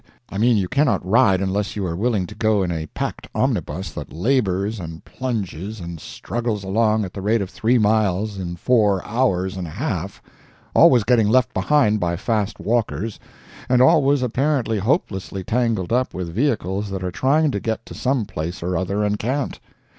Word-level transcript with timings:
I 0.31 0.39
mean 0.39 0.57
you 0.57 0.67
cannot 0.67 1.05
ride 1.07 1.41
unless 1.41 1.75
you 1.75 1.85
are 1.85 1.95
willing 1.95 2.25
to 2.25 2.33
go 2.33 2.63
in 2.63 2.71
a 2.71 2.87
packed 2.87 3.27
omnibus 3.35 3.91
that 3.91 4.11
labors, 4.11 4.79
and 4.79 5.05
plunges, 5.05 5.79
and 5.79 5.99
struggles 5.99 6.63
along 6.63 7.05
at 7.05 7.13
the 7.13 7.21
rate 7.21 7.39
of 7.43 7.51
three 7.51 7.77
miles 7.77 8.39
in 8.39 8.55
four 8.55 9.05
hours 9.05 9.55
and 9.57 9.67
a 9.67 9.69
half, 9.69 10.19
always 10.73 11.03
getting 11.03 11.29
left 11.29 11.53
behind 11.53 11.99
by 11.99 12.15
fast 12.15 12.59
walkers, 12.59 13.19
and 13.69 13.79
always 13.79 14.23
apparently 14.23 14.79
hopelessly 14.79 15.43
tangled 15.43 15.93
up 15.93 16.15
with 16.15 16.33
vehicles 16.33 16.89
that 16.89 17.03
are 17.03 17.11
trying 17.11 17.51
to 17.51 17.59
get 17.59 17.85
to 17.85 17.93
some 17.93 18.25
place 18.25 18.63
or 18.63 18.75
other 18.75 19.03
and 19.03 19.19
can't. 19.19 19.59